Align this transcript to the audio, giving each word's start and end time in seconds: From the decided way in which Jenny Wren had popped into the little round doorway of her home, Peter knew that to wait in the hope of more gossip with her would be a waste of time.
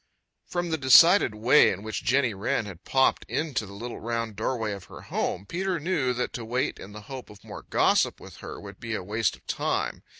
From 0.47 0.71
the 0.71 0.79
decided 0.79 1.35
way 1.35 1.69
in 1.69 1.83
which 1.83 2.03
Jenny 2.03 2.33
Wren 2.33 2.65
had 2.65 2.83
popped 2.83 3.23
into 3.27 3.67
the 3.67 3.73
little 3.73 3.99
round 3.99 4.35
doorway 4.35 4.71
of 4.71 4.85
her 4.85 5.01
home, 5.01 5.45
Peter 5.45 5.79
knew 5.79 6.11
that 6.13 6.33
to 6.33 6.43
wait 6.43 6.79
in 6.79 6.91
the 6.91 7.01
hope 7.01 7.29
of 7.29 7.43
more 7.43 7.61
gossip 7.61 8.19
with 8.19 8.37
her 8.37 8.59
would 8.59 8.79
be 8.79 8.95
a 8.95 9.03
waste 9.03 9.35
of 9.35 9.45
time. 9.45 10.01